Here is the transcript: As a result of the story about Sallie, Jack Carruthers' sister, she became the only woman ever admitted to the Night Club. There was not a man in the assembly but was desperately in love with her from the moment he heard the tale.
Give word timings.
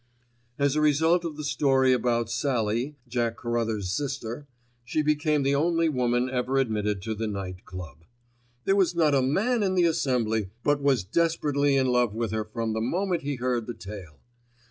As 0.57 0.75
a 0.75 0.81
result 0.81 1.23
of 1.23 1.37
the 1.37 1.43
story 1.43 1.93
about 1.93 2.27
Sallie, 2.27 2.95
Jack 3.07 3.37
Carruthers' 3.37 3.91
sister, 3.91 4.47
she 4.83 5.03
became 5.03 5.43
the 5.43 5.53
only 5.53 5.89
woman 5.89 6.27
ever 6.27 6.57
admitted 6.57 7.03
to 7.03 7.13
the 7.13 7.27
Night 7.27 7.65
Club. 7.65 8.03
There 8.65 8.75
was 8.75 8.95
not 8.95 9.13
a 9.13 9.21
man 9.21 9.61
in 9.61 9.75
the 9.75 9.85
assembly 9.85 10.49
but 10.63 10.81
was 10.81 11.03
desperately 11.03 11.77
in 11.77 11.85
love 11.85 12.15
with 12.15 12.31
her 12.31 12.43
from 12.45 12.73
the 12.73 12.81
moment 12.81 13.21
he 13.21 13.35
heard 13.35 13.67
the 13.67 13.75
tale. 13.75 14.17